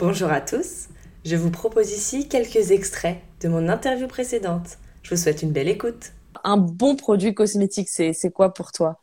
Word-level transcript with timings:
Bonjour 0.00 0.32
à 0.32 0.40
tous, 0.40 0.88
je 1.26 1.36
vous 1.36 1.50
propose 1.50 1.92
ici 1.92 2.26
quelques 2.26 2.70
extraits 2.70 3.18
de 3.42 3.48
mon 3.48 3.68
interview 3.68 4.06
précédente. 4.06 4.78
Je 5.02 5.10
vous 5.10 5.20
souhaite 5.20 5.42
une 5.42 5.52
belle 5.52 5.68
écoute. 5.68 6.12
Un 6.42 6.56
bon 6.56 6.96
produit 6.96 7.34
cosmétique, 7.34 7.90
c'est 7.90 8.32
quoi 8.32 8.54
pour 8.54 8.72
toi? 8.72 9.02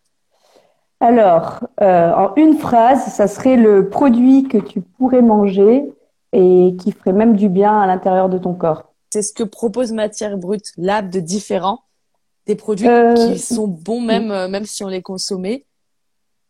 Alors, 1.00 1.60
euh, 1.82 2.12
en 2.14 2.34
une 2.34 2.58
phrase, 2.58 3.14
ça 3.14 3.28
serait 3.28 3.58
le 3.58 3.90
produit 3.90 4.48
que 4.48 4.58
tu 4.58 4.82
pourrais 4.82 5.22
manger 5.22 5.84
et 6.34 6.76
qui 6.80 6.92
ferait 6.92 7.14
même 7.14 7.36
du 7.36 7.48
bien 7.48 7.80
à 7.80 7.86
l'intérieur 7.86 8.28
de 8.28 8.40
ton 8.40 8.56
corps. 8.56 8.92
C'est 9.14 9.22
ce 9.22 9.34
que 9.34 9.44
propose 9.44 9.92
Matière 9.92 10.36
Brute 10.36 10.72
Lab 10.78 11.12
de 11.12 11.20
différent 11.20 11.82
Des 12.48 12.56
produits 12.56 12.88
euh, 12.88 13.14
qui 13.14 13.38
sont 13.38 13.68
bons 13.68 14.02
même, 14.02 14.32
euh, 14.32 14.48
même 14.48 14.66
si 14.66 14.84
on 14.84 14.88
les 14.88 15.04
consommait 15.04 15.68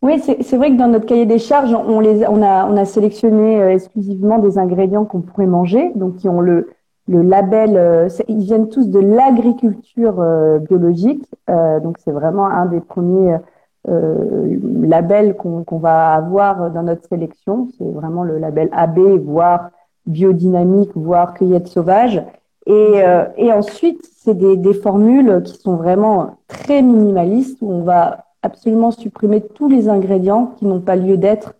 oui, 0.00 0.20
c'est 0.20 0.56
vrai 0.56 0.70
que 0.70 0.76
dans 0.76 0.86
notre 0.86 1.06
cahier 1.06 1.26
des 1.26 1.40
charges, 1.40 1.74
on, 1.74 1.98
les, 1.98 2.24
on, 2.28 2.40
a, 2.40 2.66
on 2.66 2.76
a 2.76 2.84
sélectionné 2.84 3.60
euh, 3.60 3.72
exclusivement 3.72 4.38
des 4.38 4.56
ingrédients 4.56 5.04
qu'on 5.04 5.22
pourrait 5.22 5.46
manger, 5.46 5.90
donc 5.96 6.16
qui 6.16 6.28
ont 6.28 6.40
le, 6.40 6.70
le 7.08 7.22
label, 7.22 7.76
euh, 7.76 8.08
ils 8.28 8.38
viennent 8.38 8.68
tous 8.68 8.88
de 8.88 9.00
l'agriculture 9.00 10.20
euh, 10.20 10.60
biologique, 10.60 11.24
donc 11.48 11.98
c'est 11.98 12.12
vraiment 12.12 12.46
un 12.46 12.66
des 12.66 12.80
premiers 12.80 13.38
labels 13.86 15.34
qu'on 15.34 15.78
va 15.78 16.12
avoir 16.12 16.70
dans 16.70 16.82
notre 16.82 17.08
sélection, 17.08 17.68
c'est 17.78 17.90
vraiment 17.90 18.22
le 18.22 18.36
label 18.38 18.68
AB, 18.72 18.98
voire 19.24 19.70
biodynamique, 20.04 20.90
voire 20.94 21.32
cueillette 21.32 21.68
sauvage. 21.68 22.22
Et, 22.66 23.00
et 23.38 23.50
ensuite, 23.50 24.06
c'est 24.18 24.34
des, 24.34 24.58
des 24.58 24.74
formules 24.74 25.42
qui 25.42 25.56
sont 25.56 25.76
vraiment 25.76 26.36
très 26.48 26.82
minimalistes, 26.82 27.56
où 27.62 27.72
on 27.72 27.82
va 27.82 28.27
absolument 28.48 28.90
supprimer 28.90 29.40
tous 29.40 29.68
les 29.68 29.88
ingrédients 29.88 30.54
qui 30.56 30.64
n'ont 30.64 30.80
pas 30.80 30.96
lieu 30.96 31.16
d'être 31.16 31.54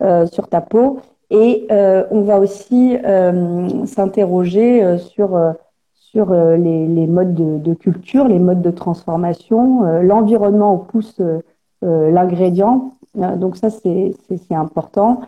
euh, 0.00 0.26
sur 0.26 0.46
ta 0.48 0.60
peau. 0.60 1.00
Et 1.30 1.66
euh, 1.72 2.04
on 2.12 2.22
va 2.22 2.38
aussi 2.38 2.96
euh, 3.04 3.84
s'interroger 3.84 4.96
sur, 4.98 5.36
sur 5.92 6.32
les, 6.32 7.06
modes 7.06 7.34
de, 7.34 7.74
culture, 7.74 8.28
les 8.28 8.38
modes 8.38 8.62
de 8.62 8.70
transformation, 8.70 9.82
l'environnement 10.02 10.74
où 10.74 10.78
pousse 10.78 11.20
l'ingrédient. 11.82 12.92
donc 13.14 13.56
ça, 13.56 13.68
c'est 13.70 14.14
important 14.50 15.20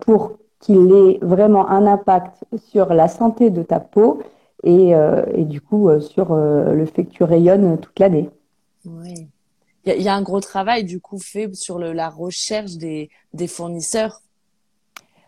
pour 0.00 0.38
qu'il 0.58 0.90
ait 0.92 1.18
vraiment 1.20 1.68
un 1.68 1.86
impact 1.86 2.44
sur 2.56 2.94
la 2.94 3.08
santé 3.08 3.50
de 3.50 3.62
ta 3.62 3.78
peau 3.78 4.20
et, 4.64 4.92
et 5.34 5.44
du 5.44 5.60
coup 5.60 5.88
sur 6.00 6.34
le 6.34 6.84
fait 6.86 7.04
que 7.04 7.10
tu 7.10 7.24
rayonnes 7.24 7.78
toute 7.78 7.98
l'année. 8.00 8.30
Oui 8.86 9.28
il 9.86 10.02
y, 10.02 10.08
a 10.08 10.14
un 10.14 10.22
gros 10.22 10.40
travail 10.40 10.84
du 10.84 11.00
coup 11.00 11.18
fait 11.18 11.54
sur 11.54 11.78
le, 11.78 11.92
la 11.92 12.08
recherche 12.08 12.72
des, 12.72 13.08
des 13.32 13.46
fournisseurs. 13.46 14.20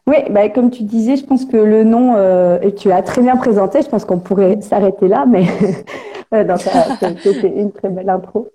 Oui, 0.08 0.16
bah, 0.30 0.48
comme 0.48 0.70
tu 0.70 0.84
disais, 0.84 1.16
je 1.16 1.24
pense 1.24 1.44
que 1.44 1.56
le 1.56 1.84
nom, 1.84 2.14
euh, 2.16 2.58
et 2.62 2.74
tu 2.74 2.90
as 2.90 3.02
très 3.02 3.20
bien 3.20 3.36
présenté, 3.36 3.82
je 3.82 3.88
pense 3.88 4.04
qu'on 4.04 4.18
pourrait 4.18 4.60
s'arrêter 4.62 5.06
là, 5.06 5.26
mais 5.26 5.44
c'était 6.32 7.52
une 7.54 7.72
très 7.72 7.90
belle 7.90 8.08
intro. 8.08 8.48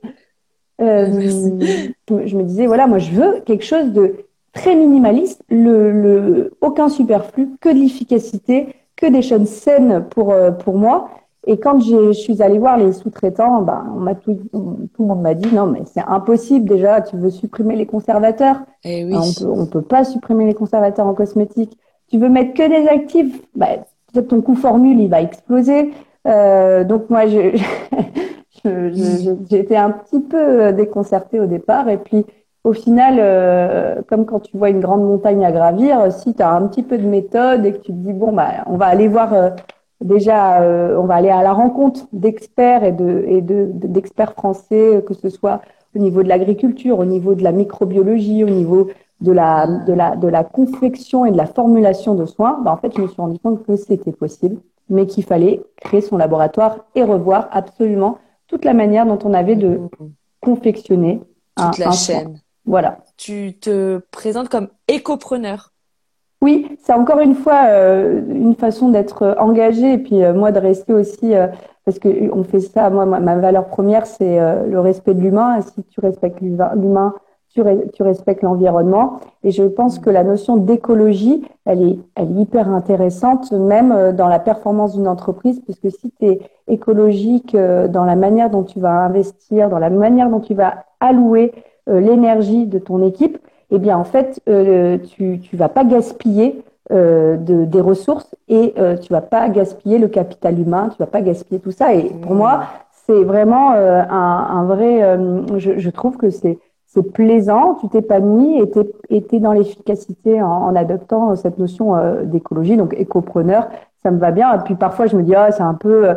Euh, 0.82 1.06
je 2.10 2.36
me 2.38 2.44
disais, 2.44 2.66
voilà, 2.66 2.88
moi 2.88 2.98
je 2.98 3.12
veux 3.12 3.42
quelque 3.46 3.64
chose 3.64 3.94
de 3.94 4.26
très 4.54 4.76
minimaliste, 4.76 5.44
le, 5.50 5.92
le, 5.92 6.54
aucun 6.62 6.90
superflu, 6.90 7.50
que 7.62 7.70
de 7.70 7.80
l'efficacité, 7.80 8.76
que 8.96 9.06
des 9.06 9.22
choses 9.22 9.48
saines 9.48 10.06
pour, 10.10 10.32
euh, 10.32 10.52
pour 10.52 10.78
moi. 10.78 11.10
Et 11.46 11.58
quand 11.58 11.80
je 11.82 12.14
suis 12.14 12.42
allée 12.42 12.58
voir 12.58 12.78
les 12.78 12.94
sous-traitants, 12.94 13.62
ben, 13.62 13.86
on 13.96 14.00
m'a 14.00 14.16
tout, 14.16 14.40
tout 14.54 15.02
le 15.02 15.06
monde 15.06 15.22
m'a 15.22 15.34
dit 15.34 15.54
non, 15.54 15.68
mais 15.68 15.82
c'est 15.86 16.04
impossible 16.08 16.70
déjà. 16.70 17.02
Tu 17.02 17.18
veux 17.18 17.30
supprimer 17.30 17.76
les 17.76 17.86
conservateurs 17.86 18.62
eh 18.84 19.04
oui. 19.04 19.16
On 19.16 19.34
peut, 19.34 19.62
on 19.62 19.66
peut 19.66 19.82
pas 19.82 20.06
supprimer 20.06 20.46
les 20.46 20.54
conservateurs 20.54 21.06
en 21.06 21.14
cosmétique. 21.14 21.78
Tu 22.10 22.18
veux 22.18 22.30
mettre 22.30 22.54
que 22.54 22.68
des 22.68 22.88
actifs? 22.88 23.42
Ben, 23.56 23.84
Peut-être 24.14 24.28
ton 24.28 24.42
coût 24.42 24.56
formule 24.56 25.00
il 25.00 25.10
va 25.10 25.22
exploser. 25.22 25.92
Euh, 26.28 26.84
donc 26.84 27.10
moi, 27.10 27.26
je, 27.26 27.58
j'étais 29.50 29.76
un 29.76 29.90
petit 29.90 30.20
peu 30.20 30.72
déconcertée 30.72 31.40
au 31.40 31.48
départ. 31.48 31.90
Et 31.90 31.98
puis 31.98 32.26
au 32.64 32.72
final, 32.72 33.18
euh, 33.20 34.02
comme 34.08 34.26
quand 34.26 34.40
tu 34.40 34.58
vois 34.58 34.70
une 34.70 34.80
grande 34.80 35.04
montagne 35.04 35.44
à 35.46 35.52
gravir, 35.52 36.12
si 36.12 36.34
tu 36.34 36.42
as 36.42 36.52
un 36.52 36.68
petit 36.68 36.84
peu 36.84 36.98
de 36.98 37.06
méthode 37.06 37.66
et 37.66 37.74
que 37.74 37.78
tu 37.78 37.92
te 37.92 37.98
dis 37.98 38.14
bon 38.14 38.32
bah 38.32 38.64
on 38.68 38.78
va 38.78 38.86
aller 38.86 39.08
voir 39.08 39.34
euh, 39.34 39.50
déjà, 40.04 40.62
euh, 40.62 40.98
on 40.98 41.06
va 41.06 41.16
aller 41.16 41.30
à 41.30 41.44
la 41.44 41.54
rencontre 41.54 42.08
d'experts 42.14 42.84
et 42.84 42.92
de 42.92 43.26
et 43.28 43.42
de 43.42 43.70
d'experts 43.74 44.34
français, 44.34 45.04
que 45.08 45.14
ce 45.14 45.30
soit 45.30 45.62
au 45.96 46.00
niveau 46.00 46.24
de 46.24 46.30
l'agriculture, 46.30 47.00
au 47.00 47.06
niveau 47.06 47.36
de 47.36 47.44
la 47.44 47.52
microbiologie, 47.52 48.44
au 48.44 48.50
niveau 48.50 48.90
de 49.22 49.32
la 49.32 49.68
de 49.68 49.94
la 49.94 50.16
de 50.16 50.28
la 50.28 50.44
confection 50.44 51.26
et 51.26 51.32
de 51.32 51.38
la 51.38 51.46
formulation 51.46 52.16
de 52.16 52.26
soins. 52.26 52.60
Bah, 52.64 52.72
en 52.72 52.78
fait, 52.78 52.94
je 52.96 53.02
me 53.02 53.08
suis 53.08 53.22
rendu 53.22 53.40
compte 53.40 53.66
que 53.66 53.76
c'était 53.76 54.12
possible, 54.12 54.58
mais 54.90 55.08
qu'il 55.08 55.24
fallait 55.24 55.62
créer 55.78 56.02
son 56.02 56.18
laboratoire 56.18 56.86
et 56.96 57.04
revoir 57.04 57.48
absolument 57.52 58.20
toute 58.48 58.66
la 58.66 58.74
manière 58.74 59.06
dont 59.06 59.20
on 59.24 59.34
avait 59.34 59.56
de 59.56 59.80
confectionner 60.42 61.22
toute 61.56 61.78
la 61.78 61.92
chaîne. 61.92 62.40
Voilà. 62.66 63.00
Tu 63.18 63.58
te 63.60 64.00
présentes 64.12 64.50
comme 64.50 64.70
écopreneur. 64.88 65.73
Oui, 66.44 66.78
c'est 66.84 66.92
encore 66.92 67.22
une 67.22 67.36
fois 67.36 67.68
euh, 67.68 68.22
une 68.28 68.56
façon 68.56 68.90
d'être 68.90 69.34
engagé 69.40 69.94
et 69.94 69.98
puis 69.98 70.22
euh, 70.22 70.34
moi 70.34 70.52
de 70.52 70.60
rester 70.60 70.92
aussi 70.92 71.34
euh, 71.34 71.48
parce 71.86 72.00
que 72.00 72.10
on 72.34 72.44
fait 72.44 72.60
ça. 72.60 72.90
Moi, 72.90 73.06
ma 73.06 73.38
valeur 73.38 73.68
première 73.68 74.06
c'est 74.06 74.40
le 74.68 74.80
respect 74.82 75.14
de 75.14 75.22
l'humain. 75.22 75.62
Si 75.62 75.84
tu 75.84 76.02
respectes 76.02 76.42
l'humain, 76.42 77.14
tu, 77.50 77.62
tu, 77.94 78.04
respectes 78.04 78.42
l'environnement. 78.42 79.22
Et 79.46 79.52
je 79.52 79.64
pense 79.64 80.00
que 80.00 80.10
la 80.10 80.26
notion 80.26 80.58
d'écologie, 80.58 81.46
elle 81.66 81.82
est, 81.82 82.00
elle 82.16 82.38
est 82.38 82.42
hyper 82.42 82.70
intéressante 82.70 83.54
même 83.54 84.12
dans 84.12 84.28
la 84.28 84.40
performance 84.40 84.96
d'une 84.96 85.08
entreprise, 85.08 85.62
puisque 85.62 85.92
si 85.92 86.12
tu 86.20 86.26
es 86.26 86.40
écologique 86.68 87.56
dans 87.56 88.06
la 88.06 88.16
manière 88.16 88.50
dont 88.50 88.64
tu 88.64 88.80
vas 88.80 89.06
investir, 89.06 89.70
dans 89.70 89.80
la 89.80 89.90
manière 89.90 90.30
dont 90.30 90.42
tu 90.42 90.54
vas 90.54 90.86
allouer 91.00 91.54
l'énergie 91.88 92.66
de 92.66 92.80
ton 92.80 93.06
équipe 93.06 93.38
eh 93.74 93.80
bien 93.80 93.98
en 93.98 94.04
fait, 94.04 94.40
euh, 94.48 95.00
tu 95.00 95.42
ne 95.52 95.58
vas 95.58 95.68
pas 95.68 95.84
gaspiller 95.84 96.64
euh, 96.92 97.38
de, 97.38 97.66
des 97.66 97.82
ressources 97.82 98.36
et 98.48 98.76
euh, 98.78 98.98
tu 98.98 99.12
vas 99.12 99.22
pas 99.22 99.50
gaspiller 99.50 99.98
le 99.98 100.08
capital 100.08 100.60
humain, 100.60 100.90
tu 100.92 100.98
vas 101.00 101.08
pas 101.08 101.22
gaspiller 101.22 101.60
tout 101.60 101.72
ça. 101.72 101.96
Et 101.96 102.04
pour 102.04 102.36
moi, 102.36 102.66
c'est 103.08 103.24
vraiment 103.24 103.72
un, 103.72 104.08
un, 104.10 104.66
vrai. 104.66 105.18
Je, 105.58 105.80
je, 105.80 105.90
trouve 105.90 106.18
que 106.18 106.30
c'est 106.30 106.60
c'est 106.86 107.12
plaisant, 107.12 107.76
tu 107.82 107.90
t'épanouis 107.90 108.60
et 108.62 108.70
tu 108.70 109.36
es, 109.36 109.40
dans 109.40 109.54
l'efficacité 109.54 110.40
en, 110.42 110.52
en, 110.52 110.76
adoptant 110.76 111.36
cette 111.36 111.58
notion 111.58 111.96
d'écologie, 112.26 112.78
donc 112.78 112.94
écopreneur, 112.96 113.68
ça 114.04 114.12
me 114.12 114.20
va 114.20 114.30
bien. 114.30 114.54
Et 114.54 114.60
puis 114.60 114.76
parfois, 114.76 115.08
je 115.08 115.18
me 115.18 115.24
dis, 115.24 115.34
ah, 115.34 115.52
c'est 115.52 115.64
un 115.64 115.74
peu, 115.74 116.10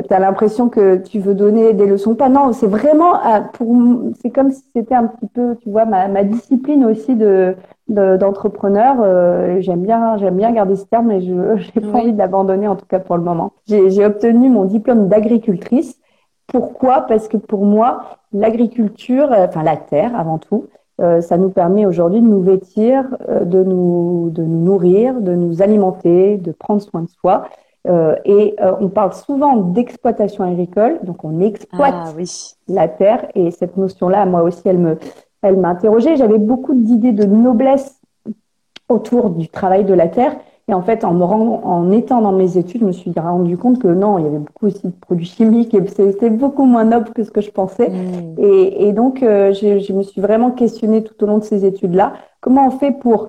tu 0.00 0.14
as 0.14 0.18
l'impression 0.18 0.68
que 0.68 0.96
tu 0.96 1.18
veux 1.18 1.34
donner 1.34 1.72
des 1.72 1.86
leçons 1.86 2.14
pas. 2.14 2.28
Non 2.28 2.52
c'est 2.52 2.66
vraiment 2.66 3.14
pour 3.52 3.74
c'est 4.20 4.30
comme 4.30 4.50
si 4.50 4.62
c'était 4.74 4.94
un 4.94 5.06
petit 5.06 5.26
peu 5.26 5.56
tu 5.56 5.70
vois 5.70 5.84
ma, 5.84 6.08
ma 6.08 6.24
discipline 6.24 6.84
aussi 6.84 7.14
de 7.14 7.56
d'entrepreneur 7.88 8.96
euh, 9.00 9.60
j'aime 9.60 9.82
bien 9.82 10.16
j'aime 10.16 10.36
bien 10.36 10.50
garder 10.50 10.74
ce 10.74 10.84
terme 10.84 11.08
mais 11.08 11.20
je 11.20 11.56
j'ai 11.56 11.80
pas 11.80 11.98
envie 11.98 12.12
de 12.12 12.18
l'abandonner 12.18 12.68
en 12.68 12.76
tout 12.76 12.86
cas 12.86 12.98
pour 12.98 13.16
le 13.16 13.22
moment. 13.22 13.52
J'ai 13.66 14.04
obtenu 14.04 14.48
mon 14.48 14.64
diplôme 14.64 15.08
d'agricultrice. 15.08 15.98
Pourquoi? 16.46 17.02
Parce 17.02 17.28
que 17.28 17.36
pour 17.36 17.64
moi 17.64 18.18
l'agriculture 18.32 19.32
euh, 19.32 19.46
enfin 19.46 19.62
la 19.62 19.76
terre 19.76 20.18
avant 20.18 20.38
tout 20.38 20.66
euh, 21.00 21.20
ça 21.20 21.36
nous 21.36 21.50
permet 21.50 21.84
aujourd'hui 21.84 22.20
de 22.22 22.26
nous 22.26 22.42
vêtir, 22.42 23.04
de 23.28 23.62
nous 23.62 24.30
de 24.30 24.42
nous 24.42 24.64
nourrir, 24.64 25.20
de 25.20 25.34
nous 25.34 25.62
alimenter, 25.62 26.38
de 26.38 26.52
prendre 26.52 26.80
soin 26.80 27.02
de 27.02 27.08
soi. 27.08 27.48
Euh, 27.88 28.16
et 28.24 28.54
euh, 28.60 28.72
on 28.80 28.88
parle 28.88 29.12
souvent 29.12 29.56
d'exploitation 29.56 30.44
agricole, 30.44 30.98
donc 31.02 31.24
on 31.24 31.40
exploite 31.40 31.94
ah, 31.94 32.12
oui. 32.16 32.54
la 32.68 32.88
terre. 32.88 33.26
Et 33.34 33.50
cette 33.50 33.76
notion-là, 33.76 34.26
moi 34.26 34.42
aussi, 34.42 34.62
elle 34.64 34.78
me, 34.78 34.98
elle 35.42 35.56
m'a 35.56 35.68
interrogée. 35.68 36.16
J'avais 36.16 36.38
beaucoup 36.38 36.74
d'idées 36.74 37.12
de 37.12 37.24
noblesse 37.24 38.00
autour 38.88 39.30
du 39.30 39.48
travail 39.48 39.84
de 39.84 39.94
la 39.94 40.08
terre. 40.08 40.36
Et 40.68 40.74
en 40.74 40.82
fait, 40.82 41.04
en 41.04 41.14
me 41.14 41.22
rend, 41.22 41.60
en 41.62 41.92
étant 41.92 42.20
dans 42.20 42.32
mes 42.32 42.58
études, 42.58 42.80
je 42.80 42.86
me 42.86 42.92
suis 42.92 43.12
rendu 43.16 43.56
compte 43.56 43.78
que 43.78 43.86
non, 43.86 44.18
il 44.18 44.24
y 44.24 44.26
avait 44.26 44.38
beaucoup 44.38 44.66
aussi 44.66 44.84
de 44.84 44.92
produits 45.00 45.26
chimiques 45.26 45.72
et 45.74 45.86
c'était 45.86 46.30
beaucoup 46.30 46.64
moins 46.64 46.84
noble 46.84 47.10
que 47.10 47.22
ce 47.22 47.30
que 47.30 47.40
je 47.40 47.52
pensais. 47.52 47.88
Mmh. 47.88 48.34
Et, 48.38 48.88
et, 48.88 48.92
donc, 48.92 49.22
euh, 49.22 49.52
je, 49.52 49.78
je, 49.78 49.92
me 49.92 50.02
suis 50.02 50.20
vraiment 50.20 50.50
questionnée 50.50 51.04
tout 51.04 51.22
au 51.22 51.26
long 51.28 51.38
de 51.38 51.44
ces 51.44 51.64
études-là. 51.64 52.14
Comment 52.40 52.66
on 52.66 52.70
fait 52.70 52.90
pour 52.90 53.28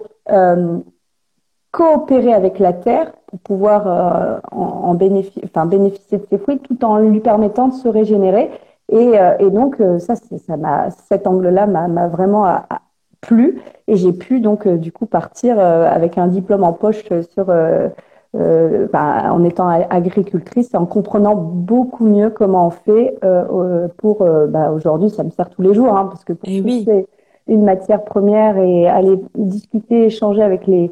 coopérer 1.72 2.34
avec 2.34 2.60
la 2.60 2.74
terre 2.74 3.12
pour 3.28 3.40
pouvoir 3.40 3.88
euh, 3.88 4.40
en, 4.52 4.94
bénéficier, 4.94 5.44
enfin, 5.46 5.66
bénéficier 5.66 6.18
de 6.18 6.26
ses 6.30 6.38
fruits 6.38 6.60
tout 6.60 6.84
en 6.84 6.98
lui 6.98 7.20
permettant 7.20 7.68
de 7.68 7.74
se 7.74 7.88
régénérer. 7.88 8.50
Et, 8.90 9.20
euh, 9.20 9.38
et 9.40 9.50
donc, 9.50 9.82
euh, 9.82 10.00
ça, 10.00 10.16
ça 10.16 10.58
m'a, 10.58 10.90
cet 10.92 11.28
angle-là 11.28 11.68
m'a 11.68 12.08
vraiment 12.08 12.46
plu. 13.22 13.62
Et 13.88 13.96
j'ai 13.96 14.14
pu 14.14 14.40
donc, 14.40 14.68
du 14.68 14.92
coup, 14.92 15.06
partir 15.06 15.60
avec 15.60 16.18
un 16.18 16.28
diplôme 16.28 16.64
en 16.64 16.74
poche 16.74 17.04
sur, 17.34 17.46
bah, 18.34 19.34
en 19.34 19.44
étant 19.44 19.68
agricultrice 19.68 20.74
et 20.74 20.78
en 20.78 20.86
comprenant 20.86 21.36
beaucoup 21.36 22.06
mieux 22.06 22.30
comment 22.30 22.68
on 22.68 22.70
fait 22.70 23.20
pour, 23.98 24.26
bah, 24.48 24.72
aujourd'hui, 24.72 25.10
ça 25.10 25.24
me 25.24 25.32
sert 25.32 25.50
tous 25.50 25.62
les 25.62 25.74
jours, 25.74 25.98
hein, 25.98 26.06
parce 26.06 26.24
que 26.24 26.34
pour 26.34 26.48
eh 26.48 26.62
oui. 26.62 26.84
c'est 26.86 27.08
une 27.48 27.64
matière 27.64 28.04
première 28.04 28.58
et 28.58 28.88
aller 28.88 29.20
discuter, 29.36 30.06
échanger 30.06 30.44
avec 30.44 30.68
les, 30.68 30.92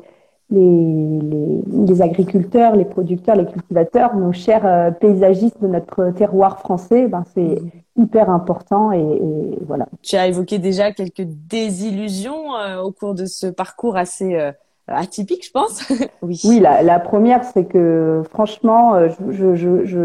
les, 0.51 1.61
les, 1.87 2.01
agriculteurs, 2.01 2.75
les 2.75 2.85
producteurs, 2.85 3.35
les 3.35 3.45
cultivateurs, 3.45 4.15
nos 4.15 4.31
chers 4.31 4.65
euh, 4.65 4.91
paysagistes 4.91 5.61
de 5.61 5.67
notre 5.67 6.11
terroir 6.11 6.59
français, 6.59 7.07
ben 7.07 7.23
c'est 7.33 7.41
mmh. 7.41 8.03
hyper 8.03 8.29
important 8.29 8.91
et, 8.91 9.57
voilà. 9.65 9.87
Tu 10.03 10.15
as 10.15 10.27
évoqué 10.27 10.59
déjà 10.59 10.91
quelques 10.91 11.23
désillusions 11.23 12.55
euh, 12.55 12.81
au 12.81 12.91
cours 12.91 13.15
de 13.15 13.25
ce 13.25 13.47
parcours 13.47 13.97
assez 13.97 14.35
euh, 14.35 14.51
atypique, 14.87 15.45
je 15.47 15.51
pense. 15.51 15.91
oui. 16.21 16.39
Oui, 16.43 16.59
la, 16.59 16.83
la 16.83 16.99
première, 16.99 17.43
c'est 17.43 17.65
que 17.65 18.21
franchement, 18.29 18.99
je, 19.09 19.31
je, 19.31 19.55
je, 19.55 19.85
je, 19.85 19.99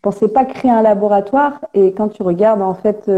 pensais 0.00 0.28
pas 0.28 0.46
créer 0.46 0.70
un 0.70 0.82
laboratoire 0.82 1.60
et 1.74 1.92
quand 1.92 2.08
tu 2.08 2.22
regardes 2.22 2.62
en 2.62 2.74
fait 2.74 3.10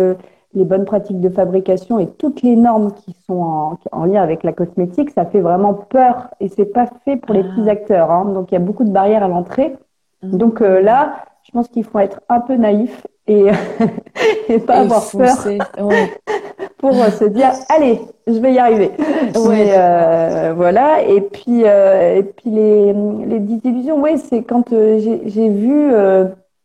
les 0.54 0.64
bonnes 0.64 0.84
pratiques 0.84 1.20
de 1.20 1.28
fabrication 1.28 1.98
et 1.98 2.06
toutes 2.06 2.42
les 2.42 2.56
normes 2.56 2.92
qui 2.92 3.14
sont 3.26 3.40
en, 3.40 3.78
en 3.92 4.04
lien 4.04 4.22
avec 4.22 4.42
la 4.42 4.52
cosmétique, 4.52 5.10
ça 5.10 5.24
fait 5.24 5.40
vraiment 5.40 5.74
peur 5.74 6.28
et 6.40 6.48
c'est 6.48 6.66
pas 6.66 6.86
fait 7.04 7.16
pour 7.16 7.34
les 7.34 7.40
ah. 7.40 7.54
petits 7.54 7.70
acteurs. 7.70 8.10
Hein. 8.10 8.26
Donc 8.26 8.50
il 8.50 8.54
y 8.54 8.56
a 8.56 8.60
beaucoup 8.60 8.84
de 8.84 8.90
barrières 8.90 9.22
à 9.22 9.28
l'entrée. 9.28 9.76
Mmh. 10.22 10.36
Donc 10.36 10.60
euh, 10.60 10.80
là, 10.80 11.16
je 11.42 11.50
pense 11.52 11.68
qu'il 11.68 11.84
faut 11.84 11.98
être 11.98 12.20
un 12.28 12.40
peu 12.40 12.54
naïf 12.54 13.06
et, 13.26 13.46
et 14.48 14.58
pas 14.58 14.80
avoir 14.80 15.02
peur 15.10 15.36
pour 16.78 16.92
se 16.92 17.24
dire 17.24 17.52
allez, 17.70 18.00
je 18.26 18.38
vais 18.38 18.52
y 18.52 18.58
arriver. 18.58 18.90
Ouais. 19.34 19.72
Euh, 19.76 20.52
voilà. 20.56 21.02
Et 21.02 21.20
puis 21.20 21.62
euh, 21.64 22.16
et 22.16 22.22
puis 22.22 22.50
les 22.50 22.92
les 22.92 23.40
désillusions, 23.40 24.02
oui, 24.02 24.18
c'est 24.18 24.42
quand 24.42 24.72
euh, 24.72 24.98
j'ai 25.24 25.48
vu 25.48 25.90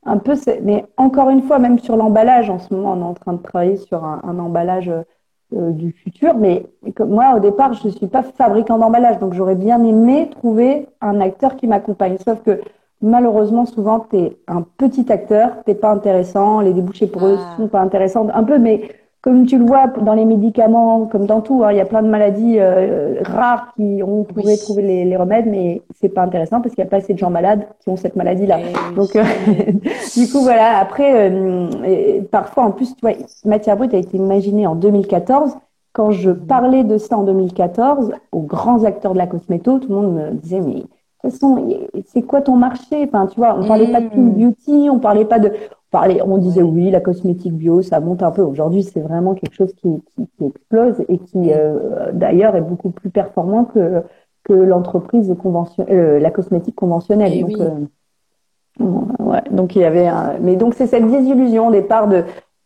un 0.10 0.18
peu, 0.18 0.34
mais 0.64 0.86
encore 0.98 1.30
une 1.30 1.44
fois, 1.44 1.60
même 1.60 1.80
sur 1.80 1.96
l'emballage, 1.96 2.50
en 2.50 2.60
ce 2.60 2.74
moment, 2.74 2.94
on 2.94 3.02
est 3.02 3.10
en 3.10 3.14
train 3.14 3.34
de 3.34 3.42
travailler 3.42 3.78
sur 3.78 4.04
un, 4.04 4.40
emballage 4.40 4.90
euh, 4.90 5.72
du 5.72 5.92
futur. 5.92 6.36
Mais 6.36 6.66
comme 6.96 7.10
moi, 7.10 7.34
au 7.36 7.40
départ, 7.40 7.74
je 7.74 7.88
ne 7.88 7.92
suis 7.92 8.08
pas 8.08 8.24
fabricant 8.24 8.78
d'emballage, 8.80 9.20
donc 9.20 9.34
j'aurais 9.34 9.56
bien 9.56 9.84
aimé 9.84 10.30
trouver 10.32 10.88
un 11.02 11.22
acteur 11.22 11.56
qui 11.56 11.68
m'accompagne. 11.68 12.18
Sauf 12.26 12.42
que 12.44 12.60
malheureusement, 13.02 13.66
souvent, 13.66 14.00
tu 14.10 14.18
es 14.18 14.38
un 14.48 14.64
petit 14.78 15.12
acteur, 15.12 15.64
t'es 15.66 15.76
pas 15.76 15.92
intéressant, 15.92 16.60
les 16.62 16.74
débouchés 16.74 17.08
pour 17.08 17.26
eux 17.28 17.38
ah. 17.40 17.58
sont 17.58 17.68
pas 17.68 17.82
intéressants, 17.82 18.28
un 18.34 18.44
peu, 18.44 18.58
mais 18.58 18.90
comme 19.22 19.46
tu 19.46 19.58
le 19.58 19.66
vois 19.66 19.88
dans 19.88 20.14
les 20.14 20.24
médicaments, 20.24 21.06
comme 21.06 21.26
dans 21.26 21.42
tout, 21.42 21.64
hein, 21.64 21.72
il 21.72 21.78
y 21.78 21.82
a 21.82 21.86
plein 21.86 22.02
de 22.02 22.08
maladies 22.08 22.56
euh, 22.58 23.22
rares 23.24 23.74
qui 23.76 24.02
on 24.02 24.24
pourrait 24.24 24.56
trouver 24.56 24.82
les, 24.82 25.06
les, 25.06 25.18
remèdes, 25.18 25.46
mais 25.46 25.82
c'est 26.00 26.10
pas 26.10 26.22
intéressant 26.22 26.62
parce 26.62 26.74
qu'il 26.74 26.84
n'y 26.84 26.88
a 26.88 26.90
pas 26.90 26.98
assez 26.98 27.14
de 27.14 27.20
gens 27.20 27.30
malades 27.30 27.68
qui 27.82 27.90
ont 27.90 27.98
cette 27.98 28.16
maladie-là. 28.16 28.60
Eh 28.62 28.96
Donc, 28.96 29.16
euh, 29.18 29.24
du 30.16 30.30
coup, 30.30 30.40
voilà. 30.40 30.78
Après, 30.78 31.30
euh, 31.30 32.22
parfois, 32.32 32.64
en 32.64 32.72
plus, 32.72 32.96
tu 32.96 33.02
vois, 33.02 33.12
Matière 33.44 33.76
brute 33.76 33.94
a 33.94 33.98
été 33.98 34.16
imaginée 34.16 34.68
en 34.68 34.76
2014. 34.76 35.58
Quand 35.92 36.12
je 36.12 36.32
parlais 36.32 36.86
de 36.86 36.98
ça 36.98 37.18
en 37.18 37.24
2014 37.24 38.14
aux 38.32 38.42
grands 38.42 38.86
acteurs 38.86 39.14
de 39.14 39.18
la 39.18 39.28
cosméto, 39.28 39.80
tout 39.80 39.90
le 39.90 39.96
monde 39.96 40.14
me 40.14 40.32
disait 40.32 40.62
mais 40.62 40.84
toute 41.22 41.32
façon, 41.32 41.68
c'est 42.06 42.22
quoi 42.22 42.42
ton 42.42 42.56
marché? 42.56 43.04
Enfin, 43.04 43.28
tu 43.28 43.40
vois, 43.40 43.58
on 43.58 43.68
parlait 43.68 43.92
pas 43.92 44.02
de 44.02 44.08
pure 44.08 44.22
mm. 44.22 44.32
beauty, 44.32 44.90
on 44.90 45.00
parlait 45.00 45.26
pas 45.26 45.40
de, 45.40 45.52
on 45.94 46.38
disait 46.38 46.62
oui, 46.62 46.92
la 46.92 47.00
cosmétique 47.00 47.54
bio, 47.54 47.82
ça 47.82 48.00
monte 48.00 48.24
un 48.24 48.32
peu. 48.32 48.42
Aujourd'hui, 48.42 48.84
c'est 48.84 49.00
vraiment 49.00 49.34
quelque 49.34 49.56
chose 49.56 49.74
qui, 49.74 50.02
qui, 50.16 50.46
explose 50.46 51.04
et 51.08 51.18
qui, 51.18 51.52
euh, 51.52 52.12
d'ailleurs, 52.14 52.56
est 52.56 52.62
beaucoup 52.62 52.92
plus 52.92 53.10
performant 53.10 53.66
que, 53.66 54.04
que 54.44 54.54
l'entreprise 54.54 55.36
conventionnelle, 55.42 55.96
euh, 55.96 56.20
la 56.20 56.32
cosmétique 56.32 56.76
conventionnelle. 56.76 57.32
Eh 57.34 57.42
donc, 57.42 57.60
euh, 57.60 58.84
ouais, 59.20 59.42
donc 59.52 59.76
il 59.76 59.82
y 59.82 59.86
avait, 59.86 60.08
un... 60.08 60.38
mais 60.40 60.56
donc 60.56 60.76
c'est 60.76 60.88
cette 60.88 61.08
désillusion 61.08 61.68
au 61.68 61.72
départ 61.72 62.08
de, 62.08 62.24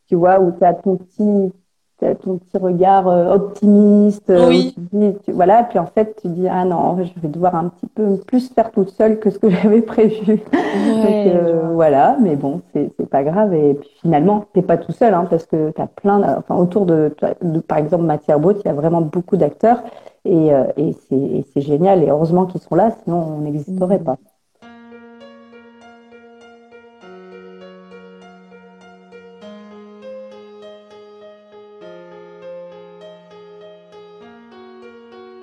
tu 0.08 0.16
vois, 0.16 0.40
où 0.40 0.52
tu 0.52 0.64
as 0.64 0.74
ton 0.74 0.98
petit 0.98 1.52
ton 2.16 2.38
petit 2.38 2.58
regard 2.58 3.08
euh, 3.08 3.34
optimiste. 3.34 4.30
Euh, 4.30 4.48
oui. 4.48 4.76
voilà, 5.28 5.64
puis 5.64 5.80
en 5.80 5.86
fait, 5.86 6.18
tu 6.22 6.28
dis, 6.28 6.48
ah 6.48 6.66
non, 6.66 6.98
je 7.04 7.22
vais 7.22 7.28
devoir 7.28 7.56
un 7.56 7.70
petit 7.70 7.88
peu 7.88 8.18
plus 8.18 8.50
faire 8.50 8.72
toute 8.72 8.90
seule 8.90 9.20
que 9.20 9.30
ce 9.30 9.40
que 9.40 9.50
j'avais 9.52 9.82
prévu. 9.82 10.42
Euh, 10.54 11.72
voilà, 11.74 12.18
mais 12.22 12.36
bon, 12.36 12.62
c'est 12.74 13.10
pas 13.10 13.24
grave. 13.24 13.54
Et 13.54 13.74
puis 13.76 13.90
finalement, 14.02 14.46
t'es 14.54 14.62
pas 14.62 14.78
tout 14.78 14.92
seul, 14.92 15.14
hein, 15.14 15.28
parce 15.30 15.46
que 15.46 15.72
tu 15.72 15.82
as 15.82 15.88
plein, 15.88 16.38
enfin, 16.38 16.56
autour 16.56 16.86
de, 16.86 17.16
de, 17.42 17.60
par 17.60 17.78
exemple, 17.78 18.04
Matière 18.04 18.40
Brute, 18.40 18.58
il 18.64 18.68
y 18.68 18.72
a 18.72 18.74
vraiment 18.74 19.02
beaucoup 19.02 19.38
d'acteurs. 19.38 19.84
Et, 20.26 20.52
et 20.78 20.96
c'est 21.54 21.62
génial. 21.62 22.02
Et 22.02 22.10
heureusement 22.10 22.46
qu'ils 22.46 22.62
sont 22.62 22.76
là, 22.76 22.92
sinon 23.04 23.36
on 23.38 23.42
n'existerait 23.42 24.00
mmh. 24.00 24.04
pas. 24.04 24.18